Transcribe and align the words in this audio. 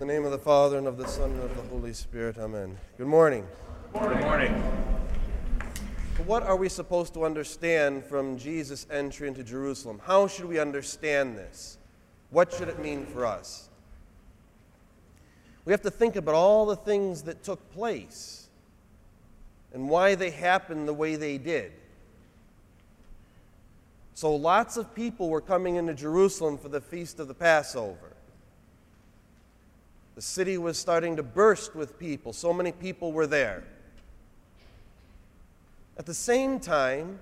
In 0.00 0.06
the 0.06 0.14
name 0.14 0.24
of 0.24 0.30
the 0.30 0.38
Father, 0.38 0.78
and 0.78 0.86
of 0.86 0.96
the 0.96 1.06
Son, 1.06 1.30
and 1.30 1.42
of 1.42 1.54
the 1.54 1.62
Holy 1.64 1.92
Spirit. 1.92 2.38
Amen. 2.38 2.78
Good 2.96 3.06
morning. 3.06 3.46
Good 3.92 4.20
morning. 4.20 4.50
What 6.24 6.42
are 6.42 6.56
we 6.56 6.70
supposed 6.70 7.12
to 7.12 7.26
understand 7.26 8.06
from 8.06 8.38
Jesus' 8.38 8.86
entry 8.90 9.28
into 9.28 9.44
Jerusalem? 9.44 10.00
How 10.02 10.26
should 10.26 10.46
we 10.46 10.58
understand 10.58 11.36
this? 11.36 11.76
What 12.30 12.50
should 12.50 12.68
it 12.68 12.78
mean 12.78 13.04
for 13.04 13.26
us? 13.26 13.68
We 15.66 15.72
have 15.74 15.82
to 15.82 15.90
think 15.90 16.16
about 16.16 16.34
all 16.34 16.64
the 16.64 16.76
things 16.76 17.20
that 17.24 17.42
took 17.42 17.70
place 17.70 18.48
and 19.74 19.86
why 19.86 20.14
they 20.14 20.30
happened 20.30 20.88
the 20.88 20.94
way 20.94 21.16
they 21.16 21.36
did. 21.36 21.72
So, 24.14 24.34
lots 24.34 24.78
of 24.78 24.94
people 24.94 25.28
were 25.28 25.42
coming 25.42 25.76
into 25.76 25.92
Jerusalem 25.92 26.56
for 26.56 26.70
the 26.70 26.80
feast 26.80 27.20
of 27.20 27.28
the 27.28 27.34
Passover. 27.34 28.09
The 30.20 30.26
city 30.26 30.58
was 30.58 30.76
starting 30.76 31.16
to 31.16 31.22
burst 31.22 31.74
with 31.74 31.98
people, 31.98 32.34
so 32.34 32.52
many 32.52 32.72
people 32.72 33.10
were 33.10 33.26
there. 33.26 33.64
At 35.96 36.04
the 36.04 36.12
same 36.12 36.60
time, 36.60 37.18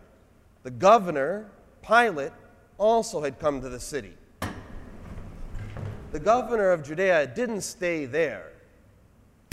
the 0.65 0.73
governor, 0.73 1.48
Pilate, 1.80 2.33
also 2.77 3.23
had 3.23 3.39
come 3.39 3.61
to 3.61 3.69
the 3.69 3.79
city. 3.79 4.15
The 6.11 6.19
governor 6.19 6.73
of 6.73 6.83
Judea 6.83 7.29
didn't 7.29 7.61
stay 7.61 8.05
there. 8.05 8.51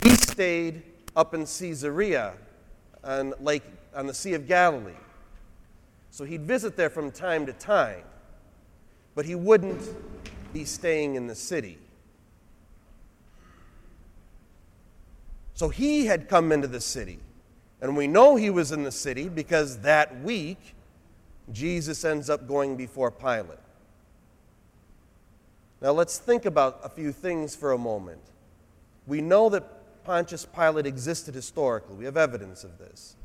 He 0.02 0.10
stayed 0.16 0.82
up 1.14 1.32
in 1.32 1.46
Caesarea 1.46 2.32
on, 3.04 3.32
Lake, 3.38 3.62
on 3.94 4.08
the 4.08 4.14
Sea 4.14 4.34
of 4.34 4.48
Galilee. 4.48 4.90
So 6.10 6.24
he'd 6.24 6.42
visit 6.42 6.76
there 6.76 6.90
from 6.90 7.12
time 7.12 7.46
to 7.46 7.52
time, 7.52 8.02
but 9.14 9.24
he 9.24 9.36
wouldn't 9.36 9.82
be 10.52 10.64
staying 10.64 11.14
in 11.14 11.28
the 11.28 11.36
city. 11.36 11.78
So 15.56 15.70
he 15.70 16.04
had 16.04 16.28
come 16.28 16.52
into 16.52 16.68
the 16.68 16.82
city. 16.82 17.18
And 17.80 17.96
we 17.96 18.06
know 18.06 18.36
he 18.36 18.50
was 18.50 18.72
in 18.72 18.84
the 18.84 18.92
city 18.92 19.28
because 19.30 19.78
that 19.78 20.20
week, 20.22 20.74
Jesus 21.50 22.04
ends 22.04 22.28
up 22.28 22.46
going 22.46 22.76
before 22.76 23.10
Pilate. 23.10 23.58
Now 25.80 25.92
let's 25.92 26.18
think 26.18 26.44
about 26.44 26.80
a 26.84 26.90
few 26.90 27.10
things 27.10 27.56
for 27.56 27.72
a 27.72 27.78
moment. 27.78 28.20
We 29.06 29.22
know 29.22 29.48
that 29.48 30.04
Pontius 30.04 30.44
Pilate 30.44 30.86
existed 30.86 31.34
historically, 31.34 31.96
we 31.96 32.04
have 32.04 32.18
evidence 32.18 32.62
of 32.62 32.78
this. 32.78 33.16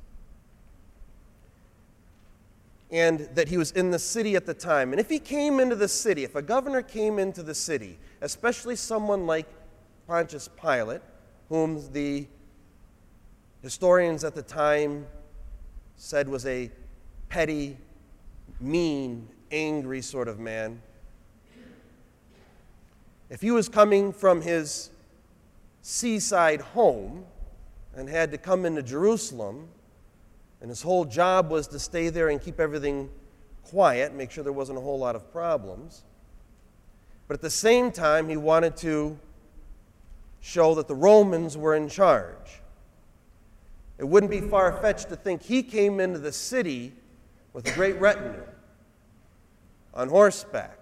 And 2.91 3.29
that 3.35 3.49
he 3.49 3.57
was 3.57 3.71
in 3.71 3.91
the 3.91 3.99
city 3.99 4.35
at 4.35 4.45
the 4.45 4.53
time. 4.53 4.91
And 4.93 5.01
if 5.01 5.09
he 5.09 5.19
came 5.19 5.59
into 5.59 5.75
the 5.75 5.87
city, 5.87 6.23
if 6.23 6.35
a 6.35 6.41
governor 6.41 6.81
came 6.81 7.19
into 7.19 7.43
the 7.43 7.55
city, 7.55 7.99
especially 8.21 8.77
someone 8.77 9.27
like 9.27 9.47
Pontius 10.07 10.49
Pilate, 10.61 11.01
whom 11.51 11.83
the 11.91 12.25
historians 13.61 14.23
at 14.23 14.33
the 14.33 14.41
time 14.41 15.05
said 15.97 16.29
was 16.29 16.45
a 16.45 16.71
petty, 17.27 17.75
mean, 18.61 19.27
angry 19.51 20.01
sort 20.01 20.29
of 20.29 20.39
man. 20.39 20.81
If 23.29 23.41
he 23.41 23.51
was 23.51 23.67
coming 23.67 24.13
from 24.13 24.41
his 24.41 24.91
seaside 25.81 26.61
home 26.61 27.25
and 27.97 28.07
had 28.07 28.31
to 28.31 28.37
come 28.37 28.65
into 28.65 28.81
Jerusalem, 28.81 29.67
and 30.61 30.69
his 30.69 30.81
whole 30.81 31.03
job 31.03 31.51
was 31.51 31.67
to 31.67 31.79
stay 31.79 32.07
there 32.07 32.29
and 32.29 32.41
keep 32.41 32.61
everything 32.61 33.09
quiet, 33.65 34.13
make 34.13 34.31
sure 34.31 34.41
there 34.41 34.53
wasn't 34.53 34.77
a 34.77 34.81
whole 34.81 34.99
lot 34.99 35.17
of 35.17 35.29
problems. 35.33 36.03
But 37.27 37.33
at 37.33 37.41
the 37.41 37.49
same 37.49 37.91
time, 37.91 38.29
he 38.29 38.37
wanted 38.37 38.77
to 38.77 39.19
show 40.41 40.75
that 40.75 40.87
the 40.87 40.95
Romans 40.95 41.57
were 41.57 41.75
in 41.75 41.87
charge. 41.87 42.61
It 43.97 44.07
wouldn't 44.07 44.31
be 44.31 44.41
far 44.41 44.73
fetched 44.81 45.09
to 45.09 45.15
think 45.15 45.43
he 45.43 45.61
came 45.61 45.99
into 45.99 46.19
the 46.19 46.31
city 46.31 46.93
with 47.53 47.67
a 47.67 47.73
great 47.73 47.99
retinue 47.99 48.43
on 49.93 50.09
horseback. 50.09 50.77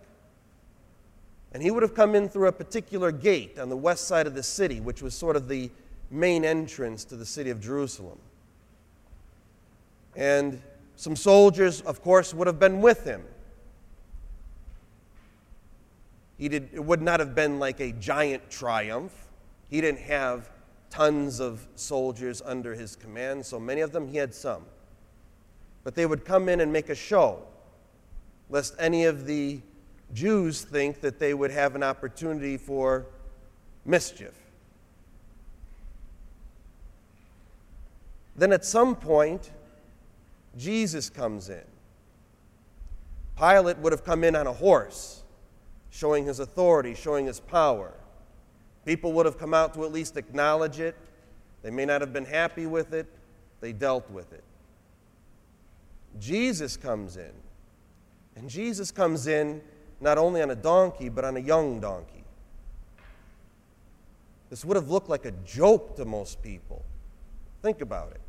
And 1.51 1.61
he 1.61 1.71
would 1.71 1.83
have 1.83 1.95
come 1.95 2.15
in 2.15 2.29
through 2.29 2.47
a 2.47 2.51
particular 2.51 3.11
gate 3.11 3.57
on 3.59 3.69
the 3.69 3.77
west 3.77 4.07
side 4.07 4.27
of 4.27 4.35
the 4.35 4.43
city, 4.43 4.79
which 4.79 5.01
was 5.01 5.13
sort 5.13 5.35
of 5.35 5.47
the 5.47 5.69
main 6.11 6.45
entrance 6.45 7.03
to 7.05 7.15
the 7.15 7.25
city 7.25 7.49
of 7.49 7.59
Jerusalem. 7.59 8.19
And 10.15 10.61
some 10.95 11.15
soldiers, 11.15 11.81
of 11.81 12.01
course, 12.01 12.33
would 12.33 12.47
have 12.47 12.59
been 12.59 12.81
with 12.81 13.03
him. 13.03 13.23
He 16.37 16.47
did, 16.47 16.69
it 16.71 16.83
would 16.83 17.01
not 17.01 17.19
have 17.19 17.35
been 17.35 17.59
like 17.59 17.79
a 17.79 17.91
giant 17.93 18.49
triumph. 18.49 19.27
He 19.69 19.81
didn't 19.81 20.01
have 20.01 20.49
tons 20.89 21.39
of 21.39 21.67
soldiers 21.75 22.41
under 22.43 22.73
his 22.73 22.95
command, 22.95 23.45
so 23.45 23.59
many 23.59 23.81
of 23.81 23.91
them 23.91 24.07
he 24.07 24.17
had 24.17 24.33
some. 24.33 24.65
But 25.83 25.95
they 25.95 26.05
would 26.05 26.25
come 26.25 26.49
in 26.49 26.59
and 26.59 26.73
make 26.73 26.89
a 26.89 26.95
show, 26.95 27.43
lest 28.49 28.75
any 28.79 29.05
of 29.05 29.25
the 29.25 29.61
Jews 30.13 30.63
think 30.63 31.01
that 31.01 31.19
they 31.19 31.33
would 31.33 31.51
have 31.51 31.75
an 31.75 31.83
opportunity 31.83 32.57
for 32.57 33.05
mischief. 33.85 34.33
Then 38.35 38.51
at 38.51 38.65
some 38.65 38.95
point, 38.95 39.51
Jesus 40.57 41.09
comes 41.09 41.49
in. 41.49 41.63
Pilate 43.37 43.77
would 43.77 43.91
have 43.91 44.03
come 44.03 44.23
in 44.23 44.35
on 44.35 44.47
a 44.47 44.53
horse, 44.53 45.23
showing 45.91 46.25
his 46.25 46.39
authority, 46.39 46.95
showing 46.95 47.25
his 47.25 47.39
power. 47.39 47.93
People 48.89 49.13
would 49.13 49.27
have 49.27 49.37
come 49.37 49.53
out 49.53 49.75
to 49.75 49.85
at 49.85 49.91
least 49.91 50.17
acknowledge 50.17 50.79
it. 50.79 50.95
They 51.61 51.69
may 51.69 51.85
not 51.85 52.01
have 52.01 52.11
been 52.11 52.25
happy 52.25 52.65
with 52.65 52.91
it, 52.91 53.05
they 53.61 53.71
dealt 53.71 54.09
with 54.09 54.33
it. 54.33 54.43
Jesus 56.19 56.75
comes 56.75 57.15
in. 57.15 57.29
And 58.35 58.49
Jesus 58.49 58.89
comes 58.89 59.27
in 59.27 59.61
not 60.01 60.17
only 60.17 60.41
on 60.41 60.49
a 60.49 60.55
donkey, 60.55 61.07
but 61.07 61.23
on 61.23 61.37
a 61.37 61.39
young 61.39 61.79
donkey. 61.79 62.23
This 64.49 64.65
would 64.65 64.75
have 64.75 64.89
looked 64.89 65.07
like 65.07 65.25
a 65.25 65.33
joke 65.45 65.95
to 65.97 66.03
most 66.03 66.41
people. 66.41 66.83
Think 67.61 67.81
about 67.81 68.09
it. 68.13 68.21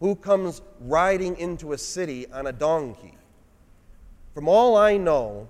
Who 0.00 0.16
comes 0.16 0.60
riding 0.82 1.38
into 1.38 1.72
a 1.72 1.78
city 1.78 2.30
on 2.30 2.46
a 2.46 2.52
donkey? 2.52 3.14
From 4.34 4.48
all 4.48 4.76
I 4.76 4.98
know, 4.98 5.48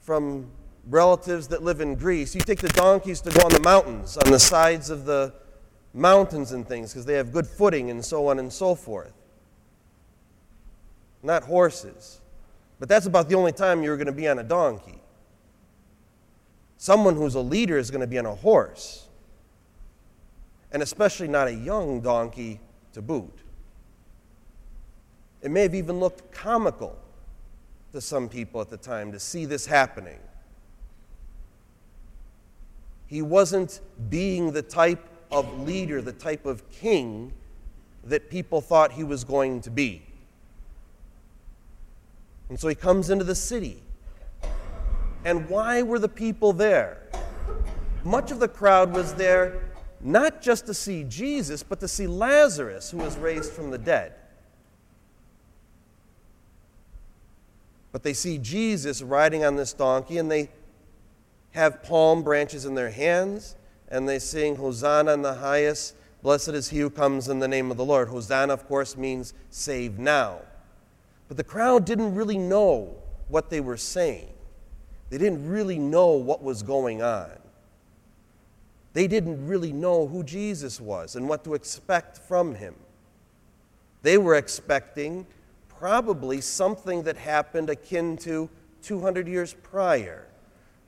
from 0.00 0.50
relatives 0.88 1.48
that 1.48 1.62
live 1.62 1.80
in 1.80 1.94
Greece, 1.94 2.34
you 2.34 2.40
take 2.40 2.60
the 2.60 2.68
donkeys 2.70 3.20
to 3.22 3.30
go 3.30 3.44
on 3.44 3.52
the 3.52 3.60
mountains, 3.60 4.16
on 4.16 4.30
the 4.30 4.38
sides 4.38 4.90
of 4.90 5.04
the 5.04 5.32
mountains 5.94 6.52
and 6.52 6.66
things, 6.66 6.92
because 6.92 7.04
they 7.04 7.14
have 7.14 7.32
good 7.32 7.46
footing 7.46 7.90
and 7.90 8.04
so 8.04 8.26
on 8.28 8.38
and 8.38 8.52
so 8.52 8.74
forth. 8.74 9.12
Not 11.22 11.44
horses. 11.44 12.20
But 12.80 12.88
that's 12.88 13.06
about 13.06 13.28
the 13.28 13.36
only 13.36 13.52
time 13.52 13.82
you're 13.82 13.96
going 13.96 14.06
to 14.06 14.12
be 14.12 14.26
on 14.26 14.40
a 14.40 14.42
donkey. 14.42 15.00
Someone 16.78 17.14
who's 17.14 17.36
a 17.36 17.40
leader 17.40 17.78
is 17.78 17.92
going 17.92 18.00
to 18.00 18.08
be 18.08 18.18
on 18.18 18.26
a 18.26 18.34
horse, 18.34 19.06
and 20.72 20.82
especially 20.82 21.28
not 21.28 21.46
a 21.46 21.54
young 21.54 22.00
donkey 22.00 22.58
to 22.92 23.00
boot. 23.00 23.38
It 25.42 25.52
may 25.52 25.62
have 25.62 25.76
even 25.76 26.00
looked 26.00 26.32
comical 26.32 26.98
to 27.92 28.00
some 28.00 28.28
people 28.28 28.60
at 28.60 28.68
the 28.68 28.76
time 28.76 29.12
to 29.12 29.20
see 29.20 29.44
this 29.44 29.66
happening. 29.66 30.18
He 33.12 33.20
wasn't 33.20 33.82
being 34.08 34.52
the 34.52 34.62
type 34.62 35.06
of 35.30 35.66
leader, 35.66 36.00
the 36.00 36.14
type 36.14 36.46
of 36.46 36.66
king 36.70 37.34
that 38.04 38.30
people 38.30 38.62
thought 38.62 38.92
he 38.92 39.04
was 39.04 39.22
going 39.22 39.60
to 39.60 39.70
be. 39.70 40.00
And 42.48 42.58
so 42.58 42.68
he 42.68 42.74
comes 42.74 43.10
into 43.10 43.24
the 43.26 43.34
city. 43.34 43.82
And 45.26 45.46
why 45.50 45.82
were 45.82 45.98
the 45.98 46.08
people 46.08 46.54
there? 46.54 47.02
Much 48.02 48.30
of 48.30 48.40
the 48.40 48.48
crowd 48.48 48.94
was 48.94 49.12
there 49.12 49.62
not 50.00 50.40
just 50.40 50.64
to 50.64 50.72
see 50.72 51.04
Jesus, 51.04 51.62
but 51.62 51.80
to 51.80 51.88
see 51.88 52.06
Lazarus, 52.06 52.90
who 52.90 52.96
was 52.96 53.18
raised 53.18 53.52
from 53.52 53.70
the 53.70 53.76
dead. 53.76 54.14
But 57.92 58.04
they 58.04 58.14
see 58.14 58.38
Jesus 58.38 59.02
riding 59.02 59.44
on 59.44 59.56
this 59.56 59.74
donkey, 59.74 60.16
and 60.16 60.30
they 60.30 60.48
have 61.52 61.82
palm 61.82 62.22
branches 62.22 62.64
in 62.64 62.74
their 62.74 62.90
hands, 62.90 63.56
and 63.88 64.08
they 64.08 64.18
sing, 64.18 64.56
Hosanna 64.56 65.12
in 65.12 65.22
the 65.22 65.34
highest. 65.34 65.94
Blessed 66.22 66.50
is 66.50 66.70
he 66.70 66.78
who 66.78 66.90
comes 66.90 67.28
in 67.28 67.38
the 67.38 67.48
name 67.48 67.70
of 67.70 67.76
the 67.76 67.84
Lord. 67.84 68.08
Hosanna, 68.08 68.52
of 68.52 68.66
course, 68.66 68.96
means 68.96 69.34
save 69.50 69.98
now. 69.98 70.40
But 71.28 71.36
the 71.36 71.44
crowd 71.44 71.84
didn't 71.84 72.14
really 72.14 72.38
know 72.38 72.96
what 73.28 73.50
they 73.50 73.60
were 73.60 73.76
saying, 73.76 74.28
they 75.10 75.18
didn't 75.18 75.48
really 75.48 75.78
know 75.78 76.12
what 76.12 76.42
was 76.42 76.62
going 76.62 77.02
on. 77.02 77.30
They 78.94 79.06
didn't 79.06 79.46
really 79.46 79.72
know 79.72 80.06
who 80.06 80.22
Jesus 80.22 80.78
was 80.78 81.16
and 81.16 81.26
what 81.26 81.44
to 81.44 81.54
expect 81.54 82.18
from 82.18 82.54
him. 82.54 82.74
They 84.02 84.18
were 84.18 84.34
expecting 84.34 85.26
probably 85.68 86.42
something 86.42 87.02
that 87.04 87.16
happened 87.16 87.70
akin 87.70 88.18
to 88.18 88.50
200 88.82 89.26
years 89.26 89.54
prior 89.54 90.26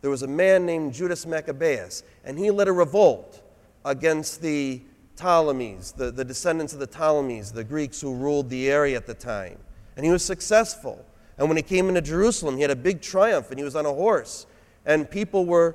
there 0.04 0.10
was 0.10 0.22
a 0.22 0.28
man 0.28 0.66
named 0.66 0.92
Judas 0.92 1.24
Maccabeus, 1.24 2.02
and 2.26 2.38
he 2.38 2.50
led 2.50 2.68
a 2.68 2.72
revolt 2.72 3.40
against 3.86 4.42
the 4.42 4.82
Ptolemies, 5.16 5.92
the, 5.92 6.10
the 6.10 6.26
descendants 6.26 6.74
of 6.74 6.78
the 6.78 6.86
Ptolemies, 6.86 7.50
the 7.50 7.64
Greeks 7.64 8.02
who 8.02 8.14
ruled 8.14 8.50
the 8.50 8.70
area 8.70 8.98
at 8.98 9.06
the 9.06 9.14
time. 9.14 9.56
And 9.96 10.04
he 10.04 10.12
was 10.12 10.22
successful. 10.22 11.02
And 11.38 11.48
when 11.48 11.56
he 11.56 11.62
came 11.62 11.88
into 11.88 12.02
Jerusalem, 12.02 12.56
he 12.56 12.60
had 12.60 12.70
a 12.70 12.76
big 12.76 13.00
triumph, 13.00 13.48
and 13.48 13.58
he 13.58 13.64
was 13.64 13.74
on 13.74 13.86
a 13.86 13.94
horse. 13.94 14.44
And 14.84 15.10
people 15.10 15.46
were 15.46 15.74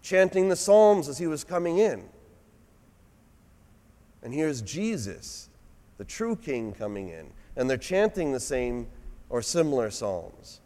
chanting 0.00 0.48
the 0.48 0.56
Psalms 0.56 1.06
as 1.06 1.18
he 1.18 1.26
was 1.26 1.44
coming 1.44 1.76
in. 1.76 2.02
And 4.22 4.32
here's 4.32 4.62
Jesus, 4.62 5.50
the 5.98 6.04
true 6.06 6.34
king, 6.34 6.72
coming 6.72 7.10
in. 7.10 7.30
And 7.56 7.68
they're 7.68 7.76
chanting 7.76 8.32
the 8.32 8.40
same 8.40 8.86
or 9.28 9.42
similar 9.42 9.90
Psalms. 9.90 10.62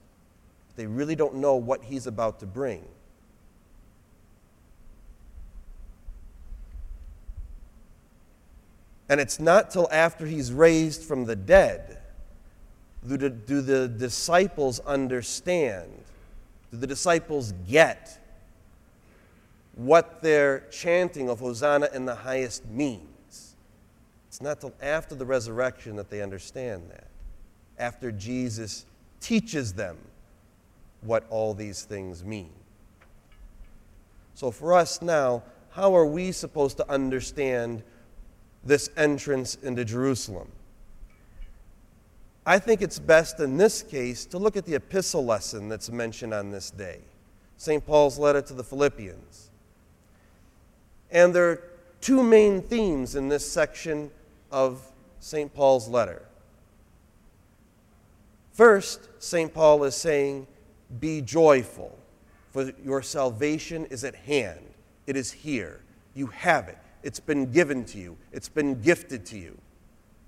They 0.78 0.86
really 0.86 1.16
don't 1.16 1.34
know 1.34 1.56
what 1.56 1.82
he's 1.82 2.06
about 2.06 2.38
to 2.38 2.46
bring. 2.46 2.84
And 9.08 9.20
it's 9.20 9.40
not 9.40 9.72
till 9.72 9.88
after 9.90 10.24
he's 10.24 10.52
raised 10.52 11.02
from 11.02 11.24
the 11.24 11.34
dead 11.34 11.98
do 13.08 13.16
the, 13.18 13.88
disciples 13.88 14.78
understand, 14.80 15.90
do 16.70 16.76
the 16.76 16.86
disciples 16.86 17.52
get 17.68 18.16
what 19.74 20.22
their 20.22 20.60
chanting 20.70 21.28
of 21.28 21.40
Hosanna 21.40 21.88
in 21.92 22.04
the 22.04 22.14
highest 22.14 22.64
means. 22.66 23.56
It's 24.28 24.40
not 24.40 24.60
till 24.60 24.74
after 24.80 25.16
the 25.16 25.26
resurrection 25.26 25.96
that 25.96 26.08
they 26.08 26.22
understand 26.22 26.88
that, 26.90 27.08
after 27.80 28.12
Jesus 28.12 28.86
teaches 29.20 29.72
them 29.72 29.96
what 31.02 31.24
all 31.30 31.54
these 31.54 31.82
things 31.82 32.24
mean. 32.24 32.50
So, 34.34 34.50
for 34.50 34.74
us 34.74 35.02
now, 35.02 35.42
how 35.70 35.96
are 35.96 36.06
we 36.06 36.32
supposed 36.32 36.76
to 36.78 36.90
understand 36.90 37.82
this 38.64 38.90
entrance 38.96 39.56
into 39.56 39.84
Jerusalem? 39.84 40.50
I 42.46 42.58
think 42.58 42.80
it's 42.80 42.98
best 42.98 43.40
in 43.40 43.58
this 43.58 43.82
case 43.82 44.24
to 44.26 44.38
look 44.38 44.56
at 44.56 44.64
the 44.64 44.74
epistle 44.74 45.24
lesson 45.24 45.68
that's 45.68 45.90
mentioned 45.90 46.32
on 46.32 46.50
this 46.50 46.70
day 46.70 47.00
St. 47.58 47.84
Paul's 47.84 48.18
letter 48.18 48.40
to 48.40 48.54
the 48.54 48.64
Philippians. 48.64 49.50
And 51.10 51.34
there 51.34 51.50
are 51.50 51.62
two 52.00 52.22
main 52.22 52.62
themes 52.62 53.16
in 53.16 53.28
this 53.28 53.50
section 53.50 54.10
of 54.50 54.80
St. 55.20 55.52
Paul's 55.52 55.88
letter. 55.88 56.22
First, 58.52 59.08
St. 59.18 59.52
Paul 59.52 59.84
is 59.84 59.94
saying, 59.94 60.46
Be 61.00 61.20
joyful, 61.20 61.98
for 62.50 62.72
your 62.82 63.02
salvation 63.02 63.84
is 63.86 64.04
at 64.04 64.14
hand. 64.14 64.74
It 65.06 65.16
is 65.16 65.32
here. 65.32 65.80
You 66.14 66.28
have 66.28 66.68
it. 66.68 66.78
It's 67.02 67.20
been 67.20 67.52
given 67.52 67.84
to 67.86 67.98
you, 67.98 68.16
it's 68.32 68.48
been 68.48 68.80
gifted 68.80 69.24
to 69.26 69.38
you. 69.38 69.58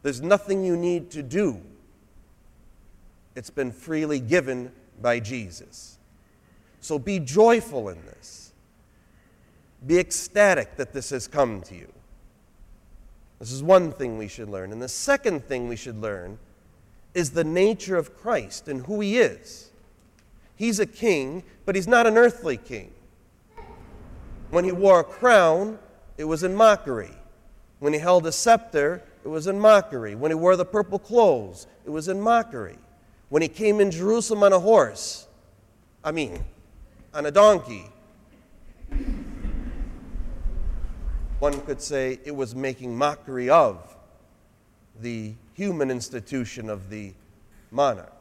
There's 0.02 0.22
nothing 0.22 0.64
you 0.64 0.76
need 0.76 1.10
to 1.10 1.22
do, 1.22 1.60
it's 3.34 3.50
been 3.50 3.72
freely 3.72 4.20
given 4.20 4.72
by 5.00 5.20
Jesus. 5.20 5.98
So 6.80 6.98
be 6.98 7.18
joyful 7.18 7.88
in 7.90 8.02
this. 8.06 8.52
Be 9.86 9.98
ecstatic 9.98 10.76
that 10.76 10.92
this 10.92 11.10
has 11.10 11.26
come 11.26 11.62
to 11.62 11.74
you. 11.74 11.90
This 13.38 13.52
is 13.52 13.62
one 13.62 13.92
thing 13.92 14.18
we 14.18 14.28
should 14.28 14.48
learn. 14.48 14.72
And 14.72 14.80
the 14.80 14.88
second 14.88 15.44
thing 15.44 15.68
we 15.68 15.76
should 15.76 16.00
learn 16.00 16.38
is 17.14 17.30
the 17.30 17.44
nature 17.44 17.96
of 17.96 18.16
Christ 18.16 18.68
and 18.68 18.86
who 18.86 19.00
he 19.00 19.18
is. 19.18 19.70
He's 20.60 20.78
a 20.78 20.84
king, 20.84 21.42
but 21.64 21.74
he's 21.74 21.88
not 21.88 22.06
an 22.06 22.18
earthly 22.18 22.58
king. 22.58 22.92
When 24.50 24.62
he 24.62 24.72
wore 24.72 25.00
a 25.00 25.04
crown, 25.04 25.78
it 26.18 26.24
was 26.24 26.42
in 26.42 26.54
mockery. 26.54 27.14
When 27.78 27.94
he 27.94 27.98
held 27.98 28.26
a 28.26 28.32
scepter, 28.32 29.02
it 29.24 29.28
was 29.28 29.46
in 29.46 29.58
mockery. 29.58 30.14
When 30.14 30.30
he 30.30 30.34
wore 30.34 30.56
the 30.56 30.66
purple 30.66 30.98
clothes, 30.98 31.66
it 31.86 31.88
was 31.88 32.08
in 32.08 32.20
mockery. 32.20 32.76
When 33.30 33.40
he 33.40 33.48
came 33.48 33.80
in 33.80 33.90
Jerusalem 33.90 34.42
on 34.42 34.52
a 34.52 34.60
horse, 34.60 35.28
I 36.04 36.10
mean, 36.12 36.44
on 37.14 37.24
a 37.24 37.30
donkey, 37.30 37.86
one 41.38 41.58
could 41.62 41.80
say 41.80 42.20
it 42.26 42.36
was 42.36 42.54
making 42.54 42.94
mockery 42.94 43.48
of 43.48 43.96
the 45.00 45.32
human 45.54 45.90
institution 45.90 46.68
of 46.68 46.90
the 46.90 47.14
monarch. 47.70 48.19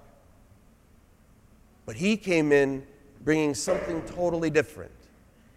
But 1.89 1.95
he 1.95 2.17
came 2.17 2.51
in 2.51 2.85
bringing 3.23 3.55
something 3.55 4.03
totally 4.03 4.51
different. 4.51 4.91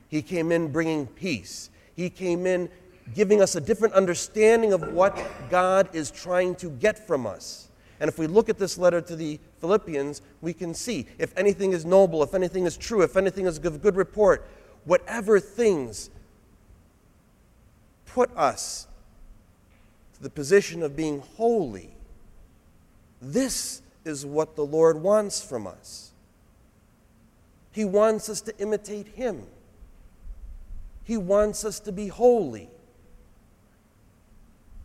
He 0.08 0.22
came 0.22 0.50
in 0.50 0.72
bringing 0.72 1.06
peace. 1.06 1.68
He 1.94 2.08
came 2.08 2.46
in 2.46 2.70
giving 3.14 3.42
us 3.42 3.54
a 3.54 3.60
different 3.60 3.92
understanding 3.92 4.72
of 4.72 4.94
what 4.94 5.14
God 5.50 5.94
is 5.94 6.10
trying 6.10 6.54
to 6.54 6.70
get 6.70 7.06
from 7.06 7.26
us. 7.26 7.68
And 8.00 8.08
if 8.08 8.18
we 8.18 8.26
look 8.26 8.48
at 8.48 8.56
this 8.58 8.78
letter 8.78 9.02
to 9.02 9.14
the 9.14 9.40
Philippians, 9.60 10.22
we 10.40 10.54
can 10.54 10.72
see 10.72 11.04
if 11.18 11.36
anything 11.36 11.72
is 11.72 11.84
noble, 11.84 12.22
if 12.22 12.32
anything 12.32 12.64
is 12.64 12.78
true, 12.78 13.02
if 13.02 13.18
anything 13.18 13.44
is 13.44 13.58
of 13.58 13.82
good 13.82 13.96
report, 13.96 14.48
whatever 14.86 15.38
things 15.38 16.08
put 18.06 18.34
us 18.38 18.86
to 20.14 20.22
the 20.22 20.30
position 20.30 20.82
of 20.82 20.96
being 20.96 21.22
holy, 21.36 21.94
this 23.20 23.82
is 24.06 24.24
what 24.24 24.56
the 24.56 24.64
Lord 24.64 25.02
wants 25.02 25.44
from 25.44 25.66
us. 25.66 26.11
He 27.72 27.84
wants 27.84 28.28
us 28.28 28.40
to 28.42 28.58
imitate 28.58 29.08
Him. 29.08 29.46
He 31.04 31.16
wants 31.16 31.64
us 31.64 31.80
to 31.80 31.92
be 31.92 32.08
holy. 32.08 32.68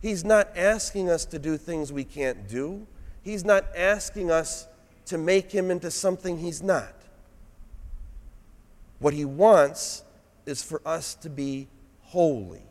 He's 0.00 0.24
not 0.24 0.48
asking 0.56 1.10
us 1.10 1.24
to 1.26 1.38
do 1.38 1.56
things 1.56 1.92
we 1.92 2.04
can't 2.04 2.48
do. 2.48 2.86
He's 3.22 3.44
not 3.44 3.64
asking 3.76 4.30
us 4.30 4.66
to 5.06 5.18
make 5.18 5.50
him 5.50 5.70
into 5.70 5.90
something 5.90 6.38
he's 6.38 6.62
not. 6.62 6.94
What 9.00 9.14
he 9.14 9.24
wants 9.24 10.02
is 10.46 10.62
for 10.62 10.80
us 10.84 11.14
to 11.16 11.30
be 11.30 11.68
holy. 12.02 12.62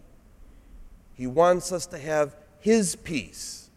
He 1.15 1.27
wants 1.27 1.71
us 1.71 1.85
to 1.87 1.97
have 1.97 2.35
his 2.59 2.95
peace. 2.95 3.69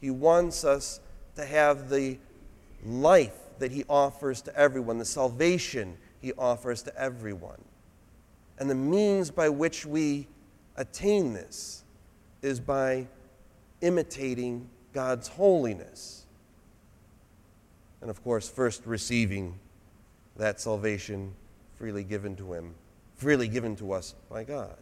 He 0.00 0.10
wants 0.10 0.64
us 0.64 1.00
to 1.36 1.44
have 1.44 1.88
the 1.88 2.18
life 2.84 3.32
that 3.58 3.72
he 3.72 3.84
offers 3.88 4.42
to 4.42 4.56
everyone, 4.56 4.98
the 4.98 5.04
salvation 5.04 5.96
he 6.20 6.32
offers 6.34 6.82
to 6.82 6.96
everyone. 6.98 7.62
And 8.58 8.70
the 8.70 8.74
means 8.74 9.30
by 9.30 9.48
which 9.48 9.84
we 9.84 10.26
attain 10.76 11.32
this 11.32 11.84
is 12.42 12.60
by 12.60 13.06
imitating 13.80 14.68
God's 14.92 15.28
holiness. 15.28 16.26
And 18.00 18.10
of 18.10 18.22
course, 18.22 18.48
first 18.48 18.86
receiving 18.86 19.58
that 20.36 20.60
salvation 20.60 21.34
freely 21.76 22.04
given 22.04 22.36
to 22.36 22.52
Him, 22.52 22.74
freely 23.16 23.48
given 23.48 23.76
to 23.76 23.92
us 23.92 24.14
by 24.30 24.44
God. 24.44 24.76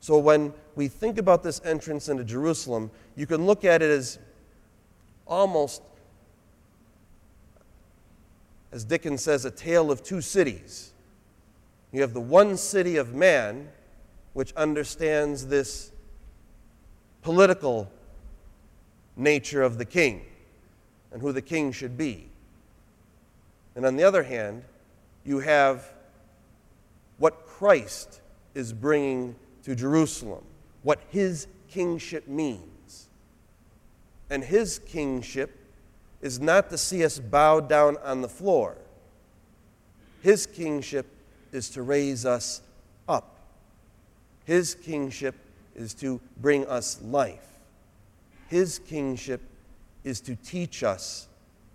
So 0.00 0.18
when 0.18 0.54
we 0.76 0.88
think 0.88 1.18
about 1.18 1.42
this 1.42 1.60
entrance 1.64 2.08
into 2.08 2.24
Jerusalem, 2.24 2.90
you 3.16 3.26
can 3.26 3.46
look 3.46 3.64
at 3.64 3.82
it 3.82 3.90
as 3.90 4.18
almost, 5.26 5.82
as 8.72 8.84
Dickens 8.84 9.22
says, 9.22 9.44
a 9.44 9.50
tale 9.50 9.90
of 9.90 10.02
two 10.02 10.20
cities. 10.20 10.92
You 11.92 12.02
have 12.02 12.14
the 12.14 12.20
one 12.20 12.56
city 12.56 12.96
of 12.96 13.14
man, 13.14 13.68
which 14.32 14.52
understands 14.54 15.46
this 15.46 15.90
political 17.22 17.90
nature 19.16 19.62
of 19.62 19.76
the 19.76 19.84
king 19.84 20.24
and 21.12 21.20
who 21.20 21.32
the 21.32 21.42
king 21.42 21.72
should 21.72 21.98
be. 21.98 22.28
And 23.74 23.84
on 23.84 23.96
the 23.96 24.04
other 24.04 24.22
hand, 24.22 24.64
you 25.24 25.40
have 25.40 25.92
what 27.18 27.46
Christ 27.46 28.20
is 28.54 28.72
bringing 28.72 29.34
to 29.64 29.74
Jerusalem, 29.74 30.44
what 30.82 31.00
his 31.08 31.46
kingship 31.68 32.26
means. 32.28 33.08
And 34.30 34.44
his 34.44 34.78
kingship 34.78 35.59
is 36.20 36.40
not 36.40 36.70
to 36.70 36.78
see 36.78 37.04
us 37.04 37.18
bow 37.18 37.60
down 37.60 37.96
on 38.04 38.20
the 38.20 38.28
floor. 38.28 38.76
His 40.22 40.46
kingship 40.46 41.06
is 41.52 41.70
to 41.70 41.82
raise 41.82 42.26
us 42.26 42.60
up. 43.08 43.36
His 44.44 44.74
kingship 44.74 45.34
is 45.74 45.94
to 45.94 46.20
bring 46.36 46.66
us 46.66 47.00
life. 47.02 47.46
His 48.48 48.78
kingship 48.78 49.40
is 50.04 50.20
to 50.22 50.36
teach 50.36 50.82
us 50.82 51.28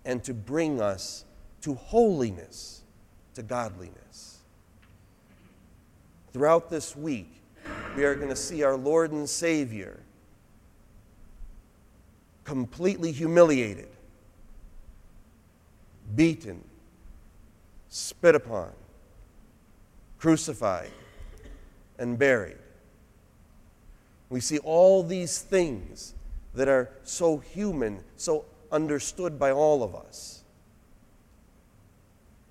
and 0.04 0.22
to 0.24 0.34
bring 0.34 0.80
us 0.80 1.24
to 1.62 1.74
holiness, 1.74 2.82
to 3.34 3.42
godliness. 3.42 4.38
Throughout 6.32 6.70
this 6.70 6.94
week, 6.94 7.32
we 7.96 8.04
are 8.04 8.14
going 8.14 8.28
to 8.28 8.36
see 8.36 8.62
our 8.62 8.76
Lord 8.76 9.10
and 9.10 9.28
Savior 9.28 10.00
completely 12.44 13.10
humiliated, 13.10 13.88
beaten, 16.14 16.62
spit 17.88 18.34
upon, 18.34 18.70
crucified, 20.18 20.90
and 21.98 22.18
buried. 22.18 22.58
We 24.28 24.40
see 24.40 24.58
all 24.58 25.02
these 25.02 25.38
things 25.38 26.14
that 26.54 26.68
are 26.68 26.90
so 27.04 27.38
human, 27.38 28.02
so 28.16 28.44
understood 28.72 29.38
by 29.38 29.50
all 29.50 29.82
of 29.82 29.94
us. 29.94 30.42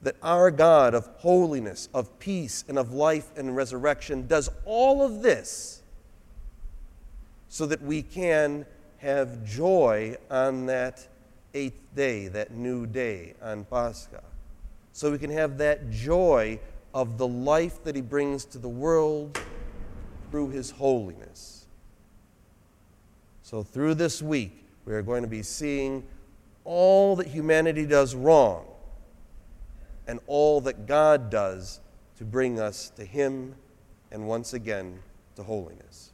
That 0.01 0.15
our 0.21 0.51
God 0.51 0.93
of 0.93 1.07
holiness, 1.17 1.89
of 1.93 2.19
peace, 2.19 2.63
and 2.67 2.77
of 2.77 2.93
life 2.93 3.29
and 3.35 3.55
resurrection 3.55 4.27
does 4.27 4.49
all 4.65 5.01
of 5.01 5.21
this 5.21 5.81
so 7.49 7.65
that 7.65 7.81
we 7.81 8.01
can 8.01 8.65
have 8.97 9.45
joy 9.45 10.17
on 10.29 10.65
that 10.65 11.07
eighth 11.55 11.95
day, 11.95 12.27
that 12.27 12.51
new 12.51 12.85
day 12.85 13.33
on 13.41 13.63
Pascha. 13.63 14.21
So 14.91 15.11
we 15.11 15.17
can 15.17 15.31
have 15.31 15.57
that 15.57 15.89
joy 15.89 16.59
of 16.93 17.17
the 17.17 17.27
life 17.27 17.83
that 17.83 17.95
He 17.95 18.01
brings 18.01 18.45
to 18.45 18.59
the 18.59 18.69
world 18.69 19.39
through 20.29 20.49
His 20.49 20.71
holiness. 20.71 21.65
So, 23.41 23.63
through 23.63 23.95
this 23.95 24.21
week, 24.21 24.65
we 24.85 24.93
are 24.93 25.01
going 25.01 25.21
to 25.21 25.29
be 25.29 25.43
seeing 25.43 26.03
all 26.63 27.15
that 27.17 27.27
humanity 27.27 27.85
does 27.85 28.15
wrong 28.15 28.65
and 30.07 30.19
all 30.27 30.61
that 30.61 30.87
God 30.87 31.29
does 31.29 31.79
to 32.17 32.23
bring 32.23 32.59
us 32.59 32.89
to 32.95 33.05
Him 33.05 33.55
and 34.11 34.27
once 34.27 34.53
again 34.53 34.99
to 35.35 35.43
holiness. 35.43 36.11